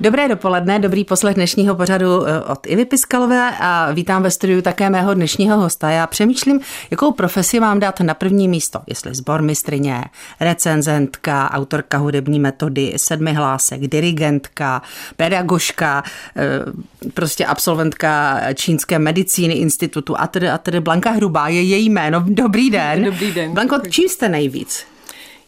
[0.00, 4.90] Dobré dopoledne, dobrý poslech dnešního pořadu eh, od Ivy Piskalové a vítám ve studiu také
[4.90, 5.90] mého dnešního hosta.
[5.90, 10.04] Já přemýšlím, jakou profesi mám dát na první místo, jestli sbor mistrině,
[10.40, 14.82] recenzentka, autorka hudební metody, sedmi hlásek, dirigentka,
[15.16, 16.02] pedagožka,
[16.36, 22.24] eh, prostě absolventka čínské medicíny institutu a tedy, a tedy Blanka Hrubá je její jméno.
[22.28, 23.04] Dobrý den.
[23.04, 23.52] Dobrý den.
[23.54, 24.84] Blanko, čím jste nejvíc?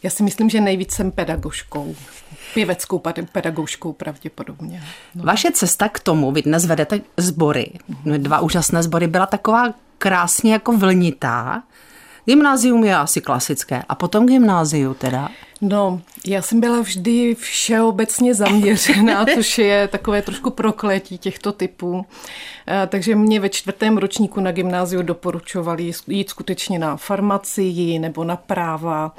[0.03, 1.95] Já si myslím, že nejvíc jsem pedagožkou.
[2.53, 4.83] Pěveckou pedagogškou pravděpodobně.
[5.15, 5.23] No.
[5.23, 7.71] Vaše cesta k tomu, vy dnes vedete sbory,
[8.17, 11.63] dva úžasné sbory, byla taková krásně jako vlnitá.
[12.25, 13.83] Gymnázium je asi klasické.
[13.89, 15.29] A potom gymnáziu teda?
[15.61, 22.05] No, já jsem byla vždy všeobecně zaměřená, což je takové trošku prokletí těchto typů.
[22.67, 28.35] Eh, takže mě ve čtvrtém ročníku na gymnáziu doporučovali jít skutečně na farmacii nebo na
[28.35, 29.15] práva.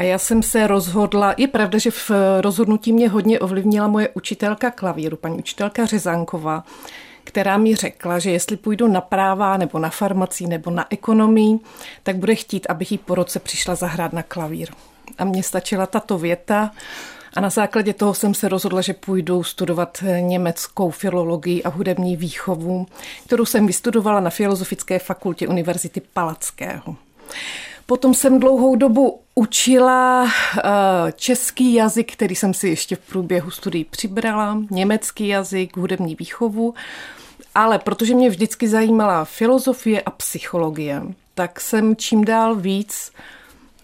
[0.00, 4.70] A já jsem se rozhodla, je pravda, že v rozhodnutí mě hodně ovlivnila moje učitelka
[4.70, 6.64] klavíru, paní učitelka Řezánková,
[7.24, 11.58] která mi řekla, že jestli půjdu na práva nebo na farmací nebo na ekonomii,
[12.02, 14.70] tak bude chtít, abych jí po roce přišla zahrát na klavír.
[15.18, 16.70] A mně stačila tato věta
[17.36, 22.86] a na základě toho jsem se rozhodla, že půjdu studovat německou filologii a hudební výchovu,
[23.26, 26.96] kterou jsem vystudovala na Filozofické fakultě Univerzity Palackého.
[27.90, 30.62] Potom jsem dlouhou dobu učila eh,
[31.12, 36.74] český jazyk, který jsem si ještě v průběhu studií přibrala, německý jazyk, hudební výchovu,
[37.54, 41.02] ale protože mě vždycky zajímala filozofie a psychologie,
[41.34, 43.12] tak jsem čím dál víc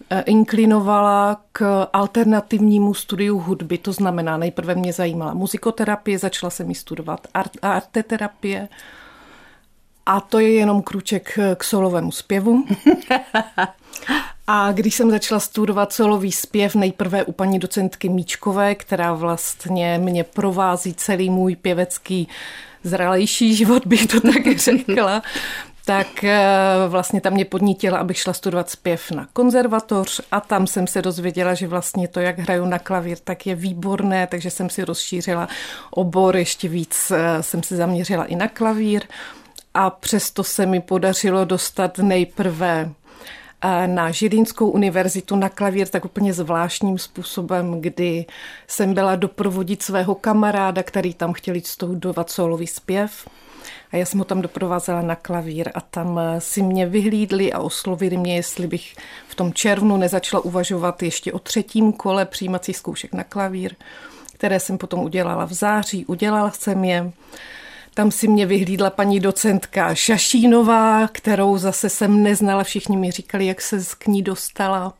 [0.09, 3.77] eh, inklinovala k alternativnímu studiu hudby.
[3.77, 8.67] To znamená, nejprve mě zajímala muzikoterapie, začala jsem ji studovat art, arteterapie,
[10.07, 12.65] a to je jenom krůček k solovému zpěvu.
[14.49, 20.23] A když jsem začala studovat solový zpěv, nejprve u paní docentky Míčkové, která vlastně mě
[20.23, 22.27] provází celý můj pěvecký
[22.83, 25.21] zralejší život, bych to tak řekla,
[25.85, 26.39] tak eh,
[26.87, 31.53] vlastně tam mě podnítila, abych šla studovat zpěv na konzervatoř a tam jsem se dozvěděla,
[31.53, 35.47] že vlastně to, jak hraju na klavír, tak je výborné, takže jsem si rozšířila
[35.91, 39.03] obor, ještě víc eh, jsem se zaměřila i na klavír
[39.77, 42.89] a přesto se mi podařilo dostat nejprve
[43.61, 48.25] eh, na Žilinskou univerzitu na klavír tak úplně zvláštním způsobem, kdy
[48.67, 53.27] jsem byla doprovodit svého kamaráda, který tam chtěl jít studovat solový zpěv.
[53.91, 57.59] A já jsem ho tam doprovázela na klavír a tam eh, si mě vyhlídli a
[57.59, 58.95] oslovili mě, jestli bych
[59.27, 63.75] v tom červnu nezačala uvažovat ještě o třetím kole přijímacích zkoušek na klavír,
[64.33, 66.05] které jsem potom udělala v září.
[66.05, 67.11] Udělala jsem je.
[67.97, 72.63] Tam si mě vyhlídla paní docentka Šašínová, kterou zase jsem neznala.
[72.63, 74.93] Všichni mi říkali, jak se k ní dostala.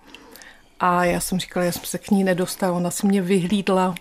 [0.79, 2.77] A já jsem říkala, já jsem se k ní nedostala.
[2.77, 3.95] Ona si mě vyhlídla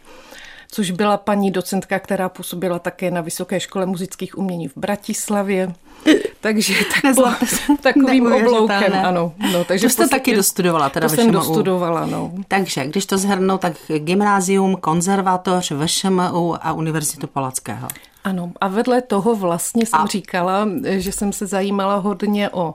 [0.70, 5.74] což byla paní docentka, která působila také na Vysoké škole muzických umění v Bratislavě.
[6.40, 7.14] Takže tak,
[7.82, 9.32] takovým obloukem, ano.
[9.52, 12.32] No, takže to jste taky dostudovala, teda To jsem dostudovala, no.
[12.48, 17.88] Takže, když to zhrnu, tak gymnázium, konzervatoř, VŠMU a Univerzitu Palackého.
[18.26, 20.06] Ano, a vedle toho vlastně jsem a...
[20.06, 22.75] říkala, že jsem se zajímala hodně o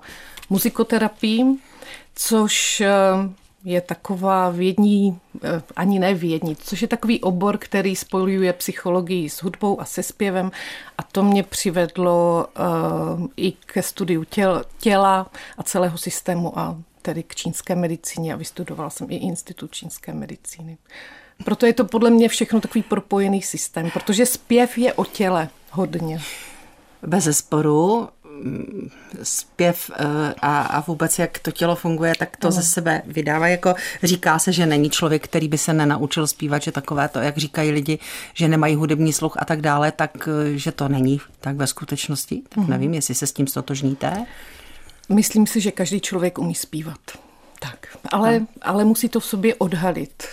[0.49, 1.43] muzikoterapii,
[2.15, 2.91] což eh,
[3.63, 9.43] je taková vědní, eh, ani ne vědní, což je takový obor, který spojuje psychologii s
[9.43, 10.51] hudbou a se zpěvem
[10.97, 17.23] a to mě přivedlo uh, i ke studiu těl, těla a celého systému a tedy
[17.23, 20.77] k čínské medicíně a vystudovala jsem i institut čínské medicíny.
[21.45, 26.21] Proto je to podle mě všechno takový propojený systém, protože zpěv je o těle hodně.
[27.03, 28.09] Bez zesporu
[29.23, 32.51] zpěv eh, a, a vůbec jak to tělo funguje, tak to no.
[32.51, 33.47] ze sebe vydává.
[33.47, 37.37] Jako říká se, že není člověk, který by se nenaučil zpívat, že takové to, jak
[37.37, 37.99] říkají lidi,
[38.33, 42.41] že nemají hudební sluch a tak dále, tak eh, že to není tak ve skutečnosti.
[42.49, 42.69] Tak mhm.
[42.69, 44.25] nevím, jestli se s tím stotožníte.
[45.09, 46.99] Myslím si, že každý člověk umí zpívat.
[47.59, 48.47] Tak, ale, no.
[48.61, 50.23] ale musí to v sobě odhalit.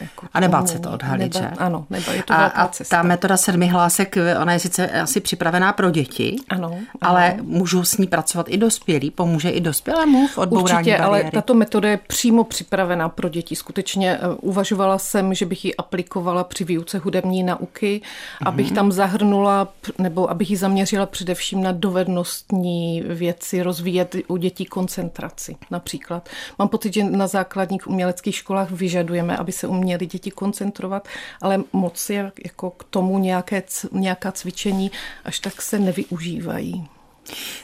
[0.00, 1.56] Jako a nebát se to odhalit, neba, že?
[1.58, 5.72] Ano, nebo je to a, a ta metoda sedmi hlásek, ona je sice asi připravená
[5.72, 6.76] pro děti, ano, ano.
[7.00, 11.24] ale můžou s ní pracovat i dospělí, pomůže i dospělému v odbourání Určitě, bariéry.
[11.24, 13.56] ale tato metoda je přímo připravená pro děti.
[13.56, 18.48] Skutečně uh, uvažovala jsem, že bych ji aplikovala při výuce hudební nauky, mm-hmm.
[18.48, 25.56] abych tam zahrnula, nebo abych ji zaměřila především na dovednostní věci, rozvíjet u dětí koncentraci
[25.70, 26.28] například.
[26.58, 31.08] Mám pocit, že na základních uměleckých školách vyžadujeme, aby se uměli děti koncentrovat,
[31.42, 33.62] ale moc je jako k tomu nějaké,
[33.92, 34.90] nějaká cvičení
[35.24, 36.88] až tak se nevyužívají.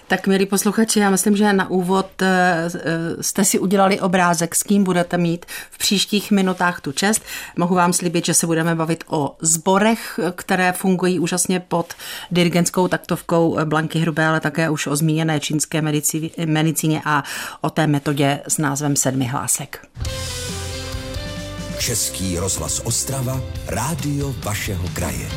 [0.08, 2.26] Tak, milí posluchači, já myslím, že na úvod eh,
[2.74, 7.22] eh, jste si udělali obrázek, s kým budete mít v příštích minutách tu čest.
[7.56, 11.94] Mohu vám slíbit, že se budeme bavit o zborech, které fungují úžasně pod
[12.30, 15.82] dirigentskou taktovkou Blanky Hrubé, ale také už o zmíněné čínské
[16.46, 17.24] medicíně a
[17.60, 19.86] o té metodě s názvem sedmi hlásek.
[21.80, 25.28] Český rozhlas Ostrava, rádio vašeho kraje.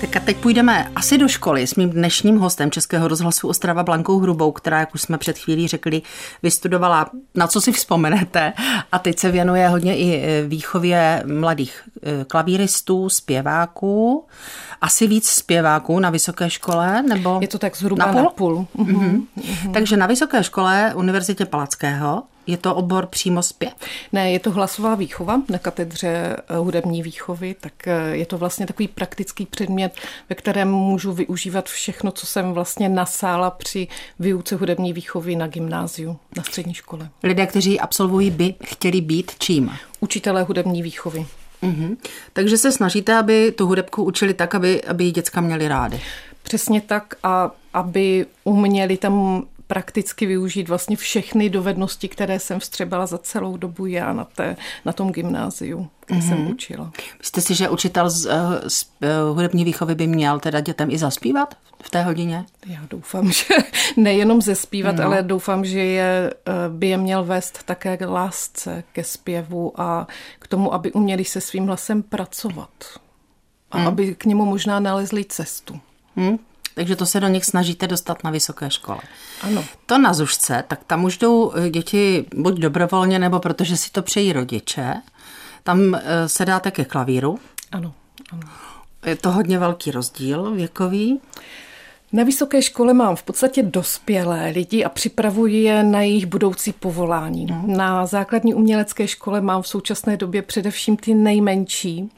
[0.00, 4.18] Tak a teď půjdeme asi do školy s mým dnešním hostem Českého rozhlasu Ostrava Blankou
[4.18, 6.02] Hrubou, která, jak už jsme před chvílí řekli,
[6.42, 8.52] vystudovala, na co si vzpomenete,
[8.92, 14.24] a teď se věnuje hodně i e, výchově mladých e, klavíristů, zpěváků.
[14.80, 17.38] Asi víc zpěváků na vysoké škole, nebo?
[17.42, 18.22] Je to tak zhruba na půl.
[18.22, 18.66] Na půl.
[18.78, 19.22] Mm-hmm.
[19.38, 19.72] Mm-hmm.
[19.72, 23.72] Takže na vysoké škole Univerzitě Palackého je to obor přímo zpěv?
[24.12, 28.66] Ne, je to hlasová výchova na katedře eh, hudební výchovy, tak eh, je to vlastně
[28.66, 29.92] takový praktický předmět,
[30.28, 33.88] ve kterém můžu využívat všechno, co jsem vlastně nasála při
[34.18, 37.08] výuce hudební výchovy na gymnáziu, na střední škole.
[37.22, 39.72] Lidé, kteří absolvují, by chtěli být čím?
[40.00, 41.26] Učitelé hudební výchovy.
[41.62, 41.96] Mm-hmm.
[42.32, 46.00] Takže se snažíte, aby tu hudebku učili tak, aby, aby ji děcka měli rády.
[46.42, 53.18] Přesně tak a aby uměli tam prakticky využít vlastně všechny dovednosti, které jsem vstřebala za
[53.18, 56.28] celou dobu já na, té, na tom gymnáziu, kde mm-hmm.
[56.28, 56.50] jsem mhm.
[56.50, 56.92] učila.
[57.18, 60.98] Myslíte si, že učitel z, eh, z uh, hudební výchovy by měl teda dětem i
[60.98, 62.44] zaspívat v té hodině?
[62.66, 63.54] Já doufám, že
[63.96, 65.04] nejenom zespívat, no.
[65.04, 70.06] ale doufám, že je, eh, by je měl vést také k lásce, ke zpěvu a
[70.38, 72.70] k tomu, aby uměli se svým hlasem pracovat.
[73.70, 73.86] A hmm.
[73.86, 75.80] aby k němu možná nalezli cestu.
[76.16, 76.38] Hmm.
[76.76, 78.98] Takže to se do nich snažíte dostat na vysoké škole.
[79.42, 79.64] Ano.
[79.86, 84.02] To na Zušce, tak tam už jdou eh, děti buď dobrovolně, nebo protože si to
[84.02, 84.94] přejí rodiče.
[85.62, 87.38] Tam eh, se dáte ke klavíru.
[87.72, 87.94] Ano,
[88.32, 88.42] ano.
[89.06, 91.20] Je to hodně velký rozdíl věkový.
[92.12, 97.46] Na vysoké škole mám v podstatě dospělé lidi a připravuji je na jejich budoucí povolání.
[97.46, 97.62] No.
[97.66, 102.10] Na základní umělecké škole mám v současné době především ty nejmenší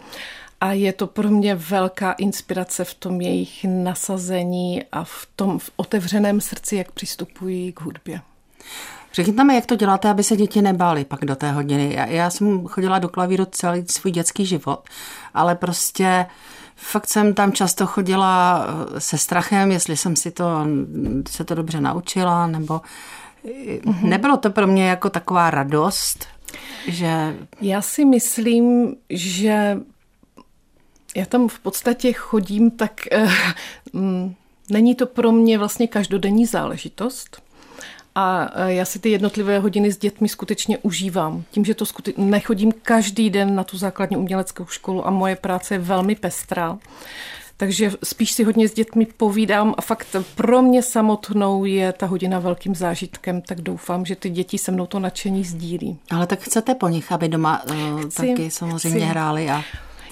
[0.60, 5.70] a je to pro mě velká inspirace v tom jejich nasazení a v tom v
[5.76, 8.20] otevřeném srdci, jak přistupují k hudbě.
[9.12, 11.94] Řekněte mi, jak to děláte, aby se děti nebály pak do té hodiny.
[11.94, 14.88] Já, já jsem chodila do klavíru celý svůj dětský život,
[15.34, 16.26] ale prostě
[16.76, 18.66] fakt jsem tam často chodila
[18.96, 20.66] eh, se strachem, jestli jsem si to,
[21.31, 22.81] se to dobře naučila, nebo
[23.44, 24.02] mm-hmm.
[24.02, 26.26] nebylo to pro mě jako taková radost,
[26.87, 27.37] že...
[27.61, 29.81] Já si myslím, že
[31.19, 33.29] já tam v podstatě chodím, tak eh,
[33.93, 34.35] mm,
[34.70, 37.43] není to pro mě vlastně každodenní záležitost.
[38.15, 41.44] A eh, já si ty jednotlivé hodiny s dětmi skutečně užívám.
[41.50, 45.75] Tím, že to skute- nechodím každý den na tu základní uměleckou školu a moje práce
[45.75, 46.79] je velmi pestrá.
[47.56, 52.38] Takže spíš si hodně s dětmi povídám a fakt pro mě samotnou je ta hodina
[52.38, 55.99] velkým zážitkem, tak doufám, že ty děti se mnou to nadšení sdílí.
[56.11, 59.11] Ale tak chcete po nich, aby doma uh, chci, taky samozřejmě chci.
[59.11, 59.64] hráli a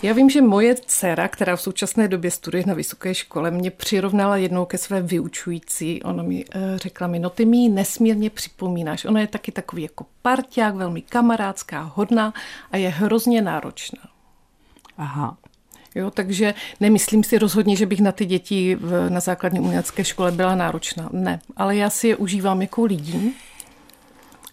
[0.06, 4.36] já vím, že moje dcera, která v současné době studuje na vysoké škole, mě přirovnala
[4.36, 6.02] jednou ke své vyučující.
[6.02, 9.04] Ona mi uh, řekla mi, no ty mi nesmírně připomínáš.
[9.04, 12.34] Ona je taky takový jako parťák, velmi kamarádská, hodná
[12.70, 14.02] a je hrozně náročná.
[14.98, 15.36] Aha.
[15.94, 20.32] Jo, takže nemyslím si rozhodně, že bych na ty děti v, na základní umělecké škole
[20.32, 21.08] byla náročná.
[21.12, 23.34] Ne, ale já si je užívám jako lidí.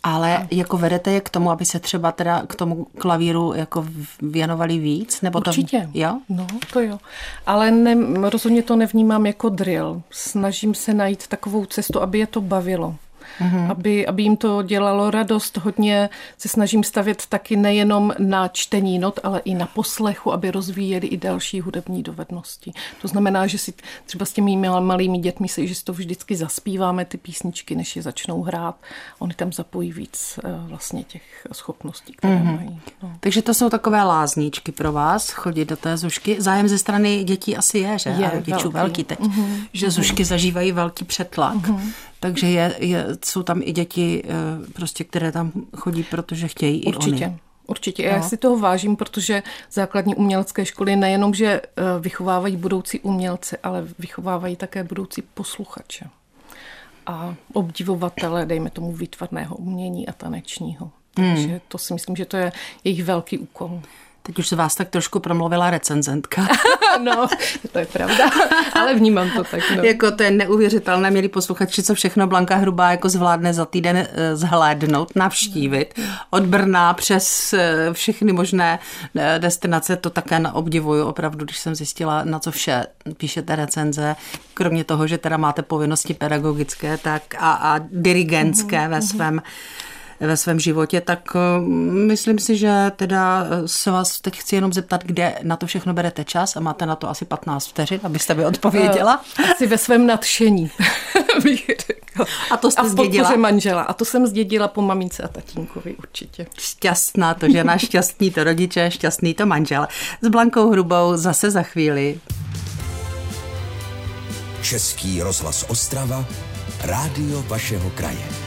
[0.04, 3.86] Ale jako vedete je k tomu, aby se třeba teda k tomu klavíru jako
[4.22, 5.22] věnovali víc?
[5.22, 5.90] Nebo Určitě.
[5.94, 6.20] To, jo?
[6.30, 7.00] No, to jo.
[7.46, 7.96] Ale ne,
[8.30, 10.02] rozhodně to nevnímám jako drill.
[10.12, 12.96] Snažím se najít takovou cestu, aby je to bavilo
[13.40, 13.72] mm-hmm.
[13.72, 15.58] aby, aby jim to dělalo radost.
[15.58, 21.08] Hodně se snažím stavět taky nejenom na čtení not, ale i na poslechu, aby rozvíjeli
[21.08, 22.74] i další hudební dovednosti.
[23.02, 23.74] To znamená, že si
[24.06, 28.02] třeba s těmi malými dětmi se, že si to vždycky zaspíváme ty písničky, než je
[28.02, 28.76] začnou hrát.
[29.20, 32.56] Oni tam zapojí víc eh, vlastně těch schopností, které mm-hmm.
[32.56, 32.82] mají.
[33.04, 33.12] No.
[33.20, 36.42] Takže to jsou takové lázníčky pro vás, chodit do té zušky.
[36.42, 38.10] Zájem ze strany dětí asi je, že?
[38.10, 39.20] Je, rodičů velký, velký teď.
[39.20, 39.68] Mm-hmm.
[39.74, 41.56] Že zušky zažívají velký přetlak.
[41.56, 41.92] Mm-hmm.
[42.24, 47.26] Takže je, je, jsou tam i děti, eh, prostě, které tam chodí, protože chtějí Určitě.
[47.26, 47.40] i oni.
[47.68, 48.04] Určitě.
[48.04, 48.24] Já no.
[48.24, 54.56] si toho vážím, protože základní umělecké školy nejenom, že eh, vychovávají budoucí umělce, ale vychovávají
[54.56, 56.06] také budoucí posluchače
[57.06, 60.92] a obdivovatele, dejme tomu, výtvarného umění a tanečního.
[61.14, 61.60] Takže hmm.
[61.68, 62.52] to si myslím, že to je
[62.84, 63.82] jejich velký úkol.
[64.26, 66.48] Teď už se vás tak trošku promluvila recenzentka.
[67.04, 67.28] no,
[67.72, 68.30] to je pravda,
[68.74, 69.62] ale vnímám to tak.
[69.78, 69.84] No.
[69.84, 74.36] jako to je neuvěřitelné, milí posluchači, co všechno Blanka Hrubá jako zvládne za týden eh,
[74.36, 76.00] zhlédnout, navštívit.
[76.30, 78.80] Od Brna přes eh, všechny možné
[79.16, 82.86] eh, destinace, to také obdivuju opravdu, když jsem zjistila, na co vše
[83.18, 84.16] píšete recenze,
[84.54, 88.90] kromě toho, že teda máte povinnosti pedagogické tak a, a dirigentské mm-hmm.
[88.90, 89.42] ve svém
[90.20, 91.62] ve svém životě, tak eh,
[92.08, 95.94] myslím si, že teda eh, se vás teď chci jenom zeptat, kde na to všechno
[95.94, 99.26] berete čas a máte na to asi 15 vteřin, abyste mi odpověděla.
[99.40, 100.72] Eh, asi ve svém nadšení,
[101.44, 102.26] bych řekla.
[102.52, 103.36] A to jste a zdědila?
[103.36, 103.82] manžela.
[103.82, 106.48] A to jsem zdědila po mamince a tatínkovi určitě.
[106.60, 109.88] Šťastná to žena, šťastný to rodiče, šťastný to manžel.
[110.22, 112.20] S Blankou Hrubou zase za chvíli.
[114.62, 116.26] Český rozhlas Ostrava,
[116.84, 118.43] rádio vašeho kraje.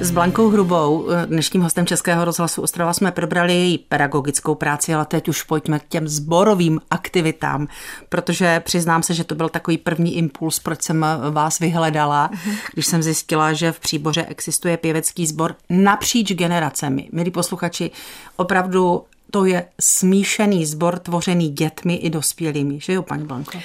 [0.00, 5.06] S Blankou Hrubou, eh, dnešním hostem Českého rozhlasu Ostrava, jsme probrali její pedagogickou práci, ale
[5.06, 7.68] teď už pojďme k těm zborovým aktivitám,
[8.08, 12.56] protože přiznám se, že to byl takový první impuls, proč jsem vás vyhledala, uh-huh.
[12.74, 17.08] když jsem zjistila, že v Příboře existuje pěvecký sbor napříč generacemi.
[17.12, 17.90] Milí posluchači,
[18.36, 23.58] opravdu to je smíšený sbor tvořený dětmi i dospělými, že jo, paní Blanko?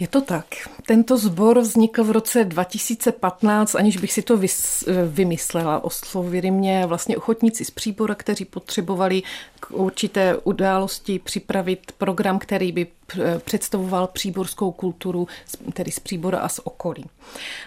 [0.00, 0.46] Je to tak.
[0.86, 4.40] Tento sbor vznikl v roce 2015, aniž bych si to
[5.06, 5.84] vymyslela.
[5.84, 9.22] Oslovili mě vlastně ochotníci z Příbora, kteří potřebovali
[9.60, 12.86] k určité události připravit program, který by
[13.44, 15.28] představoval příborskou kulturu,
[15.72, 17.04] tedy z Příbora a z okolí.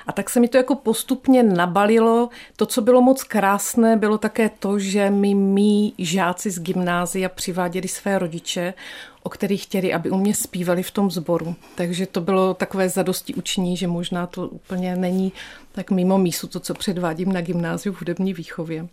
[0.07, 2.29] A tak se mi to jako postupně nabalilo.
[2.55, 7.88] To, co bylo moc krásné, bylo také to, že mi mý žáci z gymnázia přiváděli
[7.88, 8.73] své rodiče,
[9.23, 11.55] o kterých chtěli, aby u mě zpívali v tom sboru.
[11.75, 15.33] Takže to bylo takové zadosti uční, že možná to úplně není
[15.71, 18.88] tak mimo mísu to, co předvádím na gymnáziu v hudební výchově.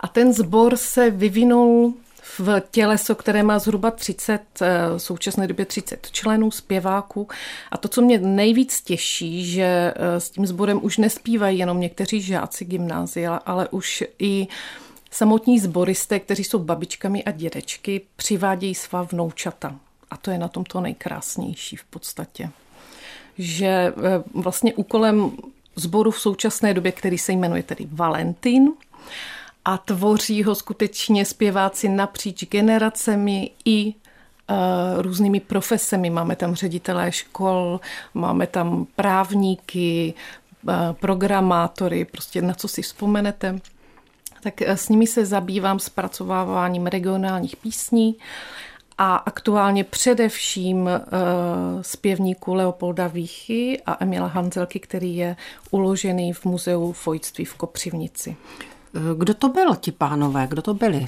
[0.00, 1.94] A ten sbor se vyvinul
[2.38, 7.28] v těleso, které má zhruba 30, eh, v současné době 30 členů, zpěváků.
[7.70, 12.20] A to, co mě nejvíc těší, že eh, s tím sborem už nespívají jenom někteří
[12.20, 14.46] žáci gymnázia, ale už i
[15.10, 19.76] samotní zboristé, kteří jsou babičkami a dědečky, přivádějí svá vnoučata.
[20.10, 22.50] A to je na tom to nejkrásnější v podstatě.
[23.38, 23.92] Že eh,
[24.34, 25.32] vlastně úkolem
[25.76, 28.68] sboru v současné době, který se jmenuje tedy Valentín,
[29.64, 33.94] a tvoří ho skutečně zpěváci napříč generacemi i uh,
[35.02, 36.10] různými profesemi.
[36.10, 37.80] Máme tam ředitelé škol,
[38.14, 40.14] máme tam právníky,
[40.62, 43.58] uh, programátory, prostě na co si vzpomenete.
[44.42, 48.16] Tak uh, s nimi se zabývám zpracováváním regionálních písní
[48.98, 50.90] a aktuálně především
[51.80, 55.36] zpěvníku Leopolda Výchy a Emila Hanzelky, který je
[55.70, 58.36] uložený v muzeu Fojství v Kopřivnici.
[59.18, 60.46] Kdo to byl, ti pánové?
[60.46, 61.06] Kdo to byli?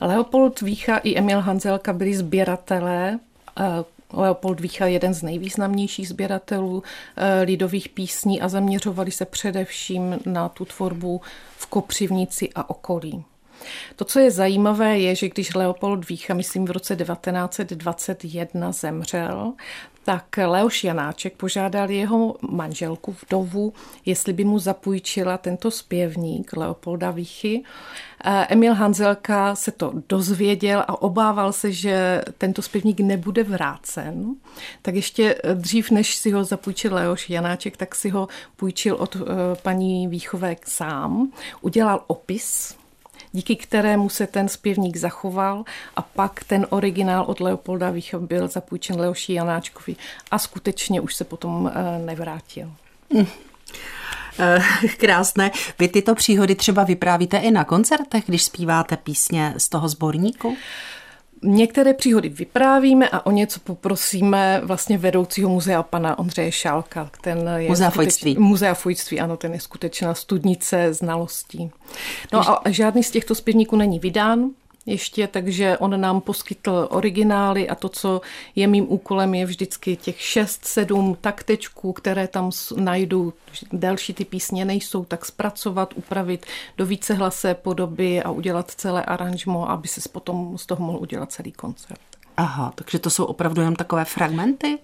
[0.00, 3.18] Leopold Vícha i Emil Hanzelka byli sběratelé
[3.60, 6.82] eh, Leopold Vícha je jeden z nejvýznamnějších sběratelů
[7.16, 11.20] eh, lidových písní a zaměřovali se především na tu tvorbu
[11.56, 13.24] v Kopřivnici a okolí.
[13.96, 19.52] To, co je zajímavé, je, že když Leopold Vícha, myslím v roce 1921 zemřel,
[20.06, 23.72] tak Leoš Janáček požádal jeho manželku, vdovu,
[24.04, 27.62] jestli by mu zapůjčila tento zpěvník Leopolda Víchy.
[28.24, 34.34] Emil Hanzelka se to dozvěděl a obával se, že tento zpěvník nebude vrácen.
[34.82, 39.20] Tak ještě dřív, než si ho zapůjčil Leoš Janáček, tak si ho půjčil od eh,
[39.62, 41.32] paní Výchové sám.
[41.60, 42.76] Udělal opis
[43.36, 45.64] díky kterému se ten zpěvník zachoval
[45.96, 49.96] a pak ten originál od Leopolda Vícha byl zapůjčen Leoši Janáčkovi
[50.30, 52.72] a skutečně už se potom eh, nevrátil.
[53.14, 53.26] Hm.
[54.98, 55.50] Krásné.
[55.78, 60.56] Vy tyto příhody třeba vyprávíte i na koncertech, když zpíváte písně z toho sborníku?
[61.42, 67.10] Některé příhody vyprávíme a o něco poprosíme vlastně vedoucího muzea pana Ondřeje Šálka.
[67.20, 68.36] Ten je Muzea Fojtství.
[68.38, 71.70] Muzea Fojtství, ano, ten je skutečná studnice znalostí.
[72.32, 74.50] No a žádný z těchto zpěvníků není vydán,
[74.86, 78.20] ještě, takže on nám poskytl originály a to, co
[78.56, 83.32] je mým úkolem, je vždycky těch šest, sedm taktečků, které tam najdu.
[83.72, 89.88] Další ty písně nejsou, tak zpracovat, upravit do vícehlasé podoby a udělat celé aranžmo, aby
[89.88, 92.00] se potom z toho mohl udělat celý koncert.
[92.36, 94.78] Aha, takže to jsou opravdu jen takové fragmenty?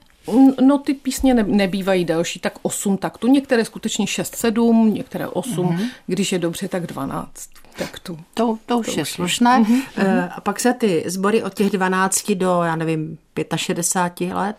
[0.60, 3.26] No ty písně nebývají delší, tak 8 taktů.
[3.26, 5.88] Některé skutečně 6-7, některé 8, mm-hmm.
[6.06, 8.18] když je dobře, tak 12 taktů.
[8.34, 9.60] To, to už to je slušné.
[9.60, 10.28] Mm-hmm.
[10.36, 13.18] A pak se ty sbory od těch 12 do, já nevím,
[13.56, 14.56] 65 let?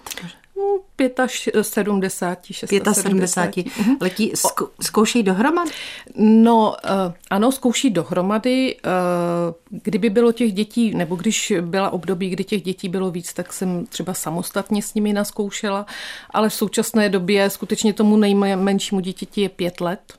[2.01, 3.67] 75, 75.
[4.01, 5.71] Letí, zkou, zkouší dohromady?
[6.15, 8.75] No, uh, ano, zkouší dohromady.
[8.75, 13.53] Uh, kdyby bylo těch dětí, nebo když byla období, kdy těch dětí bylo víc, tak
[13.53, 15.85] jsem třeba samostatně s nimi naskoušela,
[16.29, 20.13] ale v současné době skutečně tomu nejmenšímu dítěti je pět let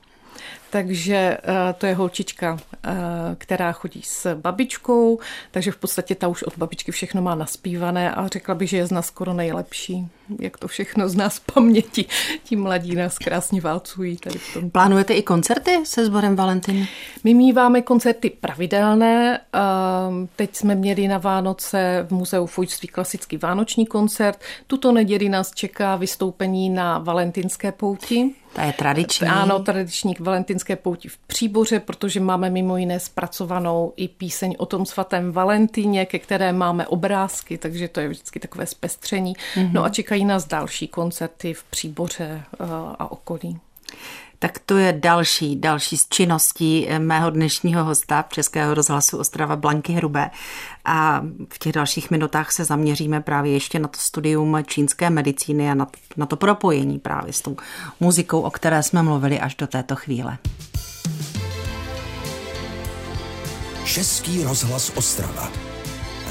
[0.75, 2.91] takže eh, to je holčička, eh,
[3.37, 5.19] která chodí s babičkou,
[5.51, 8.87] takže v podstatě ta už od babičky všechno má naspívané a řekla bych, že je
[8.87, 10.07] z nás skoro nejlepší.
[10.39, 12.05] Jak to všechno z nás paměti.
[12.43, 14.69] Ti mladí nás krásně válcují tady v tom.
[14.69, 16.87] Plánujete i koncerty se sborem Valentin?
[17.23, 19.39] My míváme koncerty pravidelné.
[20.35, 24.39] Teď jsme měli na Vánoce v Muzeu Fojství klasický vánoční koncert.
[24.67, 28.35] Tuto neděli nás čeká vystoupení na Valentinské pouti.
[28.55, 29.27] To je tradiční.
[29.27, 34.85] Ano, tradiční valentinské pouti v Příboře, protože máme mimo jiné zpracovanou i píseň o tom
[34.85, 39.33] svatém Valentíně, ke které máme obrázky, takže to je vždycky takové zpestření.
[39.33, 39.69] Mm-hmm.
[39.73, 42.65] No a čekají nás další koncerty v Příboře eh,
[42.99, 43.59] a okolí.
[44.39, 49.93] Tak to je další, další z činností eh, mého dnešního hosta Českého rozhlasu Ostrava Blanky
[49.93, 50.29] Hrubé.
[50.85, 51.21] A
[51.53, 55.87] v těch dalších minutách se zaměříme právě ještě na to studium čínské medicíny a na,
[56.17, 57.57] na to propojení právě s tou
[57.99, 60.37] muzikou, o které jsme mluvili až do této chvíle.
[63.85, 65.51] Český rozhlas Ostrava.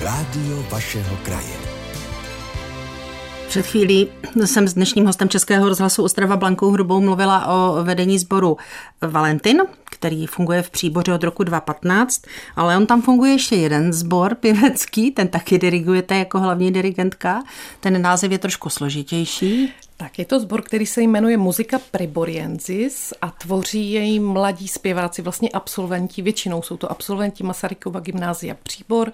[0.01, 1.64] Rádio vašeho kraje.
[3.55, 4.09] Před chvílí
[4.45, 8.57] jsem s dnešním hostem Českého rozhlasu Ostrava Blankou Hrubou mluvila o vedení sboru
[9.01, 12.23] Valentin, který funguje v Příboře od roku 2015,
[12.57, 17.43] ale on tam funguje ještě jeden sbor pěvecký, ten taky dirigujete jako hlavní dirigentka.
[17.81, 19.73] Ten název je trošku složitější.
[19.97, 25.51] Tak je to sbor, který se jmenuje Muzika Priboriensis a tvoří jej mladí zpěváci, vlastně
[25.51, 29.13] absolventi, většinou jsou to absolventi Masarykova gymnázia Příbor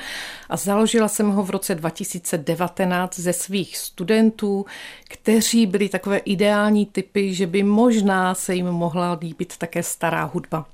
[0.49, 4.67] a založila jsem ho v roce 2019 ze svých studentů,
[5.09, 10.67] kteří byli takové ideální typy, že by možná se jim mohla líbit také stará hudba.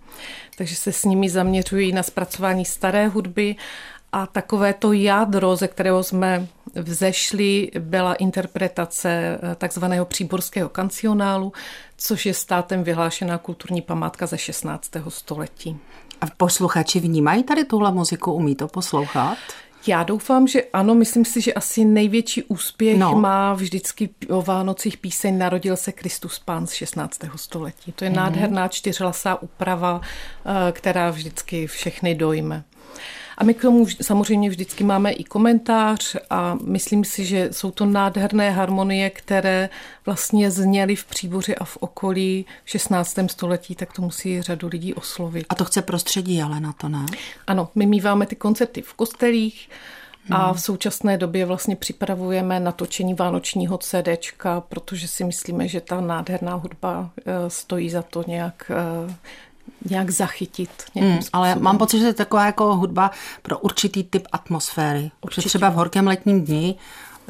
[0.57, 3.57] Takže se s nimi zaměřují na zpracování staré hudby
[4.17, 11.53] a takové to jádro, ze kterého jsme vzešli, byla interpretace eh, takzvaného příborského kancionálu,
[11.97, 14.91] což je státem vyhlášená kulturní památka ze 16.
[15.09, 15.79] století.
[16.21, 19.39] A posluchači vnímají tady tuhle muziku, umí to poslouchat?
[19.87, 23.15] Já doufám, že ano, myslím si, že asi největší úspěch no.
[23.15, 27.21] má vždycky o Vánocích píseň Narodil se Kristus Pán z 16.
[27.37, 27.93] století.
[27.93, 28.17] To je mm.
[28.17, 32.65] nádherná čtyřhlasá úprava, eh, která vždycky všechny dojme.
[33.39, 37.87] A my k tomu samozřejmě vždycky máme i komentář a myslím si, že jsou to
[37.87, 39.69] nádherné harmonie, které
[40.07, 43.19] vlastně zněly v příboři a v okolí v 16.
[43.27, 45.47] století, tak to musí řadu lidí oslovit.
[45.49, 47.07] A to chce prostředí, ale na to ne?
[47.47, 49.69] Ano, my míváme ty koncerty v kostelích,
[50.31, 56.55] a v současné době vlastně připravujeme natočení vánočního CDčka, protože si myslíme, že ta nádherná
[56.55, 59.15] hudba eh, stojí za to nějak eh,
[59.91, 60.71] nějak zachytit.
[60.95, 63.11] Hmm, ale mám pocit, že to je taková jako hudba
[63.43, 65.11] pro určitý typ atmosféry.
[65.21, 65.49] Určitě.
[65.49, 66.75] třeba v horkém letním dni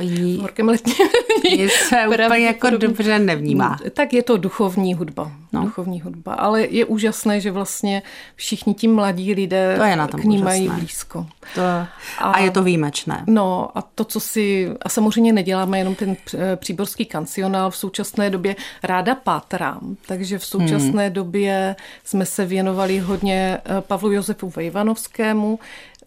[0.03, 0.97] jí, horkém letním
[1.43, 3.79] dni se úplně jako dobře nevnímá.
[3.95, 5.33] Tak je to duchovní hudba.
[5.53, 5.63] No.
[5.63, 6.35] Duchovní hudba.
[6.35, 8.03] Ale je úžasné, že vlastně
[8.35, 11.27] všichni ti mladí lidé to je na tom k ní mají blízko.
[11.55, 13.25] To, a, a je to výjimečné.
[13.27, 14.71] No a to, co si...
[14.83, 16.17] A samozřejmě neděláme jenom ten
[16.57, 17.71] příborský kancionál.
[17.71, 19.97] V současné době ráda pátrám.
[20.07, 21.13] Takže v současné hmm.
[21.15, 25.59] době jsme se věnovali hodně eh, Pavlu Josefu Vejvanovskému,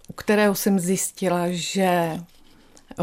[0.10, 2.18] u kterého jsem zjistila, že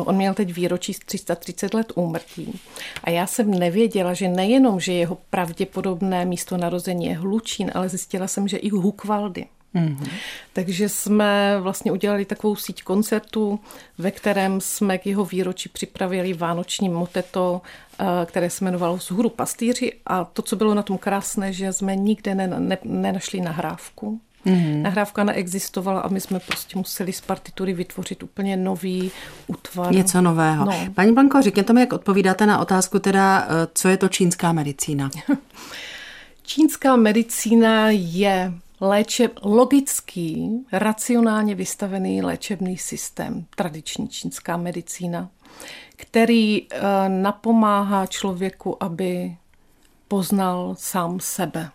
[0.05, 2.61] On měl teď výročí z 330 let úmrtí.
[3.05, 8.27] A já jsem nevěděla, že nejenom, že jeho pravděpodobné místo narození je Hlučín, ale zjistila
[8.27, 9.47] jsem, že i Hukvaldy.
[9.77, 10.09] Mm-hmm.
[10.53, 13.61] Takže jsme vlastně udělali takovou síť koncertů,
[13.99, 17.63] ve kterém jsme k jeho výročí připravili vánoční moteto,
[17.99, 21.97] eh, které se jmenovalo Zhuru pastýři a to, co bylo na tom krásné, že jsme
[21.97, 22.35] nikde
[22.85, 24.21] nenašli nahrávku.
[24.47, 24.83] Mm-hmm.
[24.83, 29.11] Nahrávka neexistovala a my jsme prostě museli z partitury vytvořit úplně nový
[29.47, 29.93] útvar.
[29.93, 30.65] Něco nového.
[30.65, 30.73] No.
[30.95, 35.11] Paní Blanko, řekněte mi, jak odpovídáte na otázku teda, eh, co je to čínská medicína?
[36.43, 45.29] čínská medicína je léčeb, logický, racionálně vystavený léčebný systém, tradiční čínská medicína,
[45.97, 46.79] který uh,
[47.09, 49.37] napomáhá člověku, aby
[50.09, 51.71] poznal sám sebe.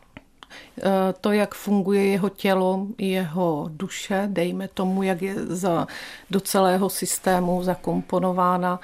[0.78, 5.88] Eh, to, jak funguje jeho tělo, jeho duše, dejme tomu, jak je za,
[6.30, 8.80] do celého systému zakomponována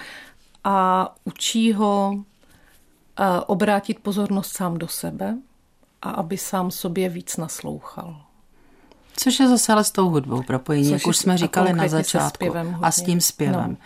[0.63, 5.37] a učí ho eh, obrátit pozornost sám do sebe
[6.01, 8.21] a aby sám sobě víc naslouchal.
[9.17, 12.53] Což je zase ale s tou hudbou propojení, Což jak už jsme říkali na začátku.
[12.81, 13.71] A s tím zpěvem.
[13.71, 13.77] No.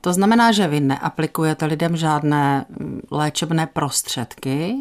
[0.00, 4.76] To znamená, že vy neaplikujete lidem žádné mm, léčebné prostředky,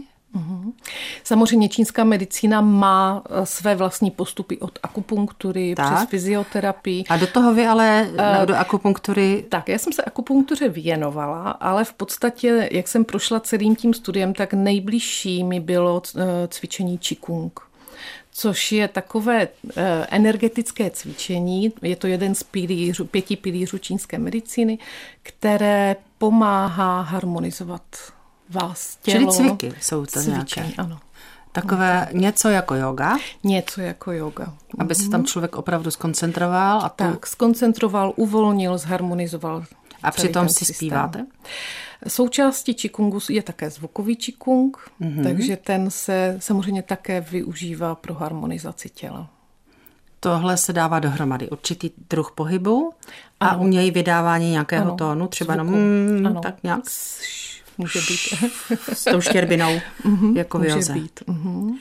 [1.24, 5.96] Samozřejmě čínská medicína má eh, své vlastní postupy od akupunktury tak.
[5.96, 7.04] přes fyzioterapii.
[7.10, 9.46] A do toho vy ale uh, do akupunktury...
[9.50, 14.34] Tak, já jsem se akupunktuře věnovala, ale v podstatě, jak jsem prošla celým tím studiem,
[14.34, 17.60] tak nejbližší mi bylo eh, cvičení Qigong
[18.38, 19.48] což je takové
[20.10, 21.74] energetické cvičení.
[21.82, 24.78] Je to jeden z pilířů, pěti pilířů čínské medicíny,
[25.24, 27.82] které pomáhá harmonizovat
[28.50, 29.34] vás tělo.
[29.34, 30.82] Čili cviky jsou to cvičení, nějaké.
[30.82, 31.00] ano.
[31.52, 33.18] Takové něco jako yoga?
[33.44, 34.54] Něco jako yoga.
[34.80, 35.28] Aby se tam mhm.
[35.28, 36.82] člověk opravdu skoncentroval.
[36.82, 37.04] A tu...
[37.04, 39.66] Tak, skoncentroval, uvolnil, zharmonizoval.
[40.04, 40.76] A přitom si systém.
[40.76, 41.26] zpíváte?
[42.08, 45.24] Součástí čikungu je také zvukový čikung, mm-hmm.
[45.24, 49.30] takže ten se samozřejmě také využívá pro harmonizaci těla.
[50.20, 51.50] Tohle se dává dohromady.
[51.50, 52.94] Určitý druh pohybu
[53.40, 53.64] a ano.
[53.64, 54.96] u něj vydávání nějakého ano.
[54.96, 55.72] tónu, třeba Zvuku.
[55.72, 56.90] jenom mm, tak nějak
[57.78, 58.50] může být.
[58.94, 60.94] S tou štěrbinou, mm-hmm, jako může joze.
[60.94, 61.20] být.
[61.28, 61.74] Mm-hmm.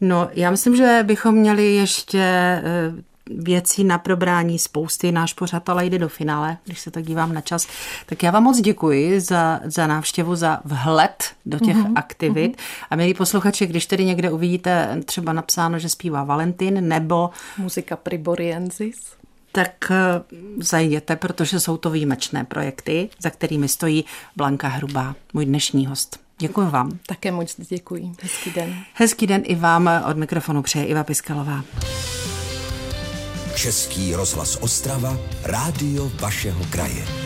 [0.00, 2.92] No, já myslím, že bychom měli ještě eh,
[3.30, 5.12] věcí na probrání spousty.
[5.12, 7.66] Náš pořad ale jde do finále, když se tak dívám na čas.
[8.06, 12.56] Tak já vám moc děkuji za, za návštěvu, za vhled do těch mm-hmm, aktivit.
[12.56, 12.86] Mm-hmm.
[12.90, 17.30] A milí posluchači, když tedy někde uvidíte třeba napsáno, že zpívá Valentin nebo...
[17.58, 19.19] Muzika Priboriensis
[19.52, 19.96] tak eh,
[20.58, 24.04] zajděte, protože jsou to výjimečné projekty, za kterými stojí
[24.36, 26.20] Blanka Hrubá, můj dnešní host.
[26.38, 26.98] Děkuji vám.
[27.06, 28.12] Také moc děkuji.
[28.22, 28.74] Hezký den.
[28.94, 31.64] Hezký den i vám od mikrofonu přeje Iva Piskalová.
[33.54, 37.19] Český rozhlas Ostrava, rádio vašeho kraje.